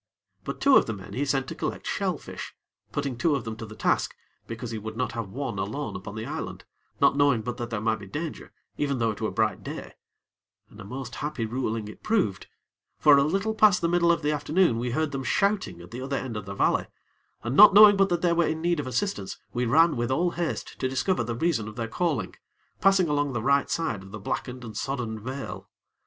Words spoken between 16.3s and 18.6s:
of the valley, and, not knowing but that they were in